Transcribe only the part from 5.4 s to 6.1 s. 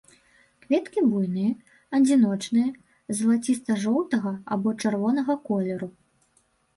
колеру.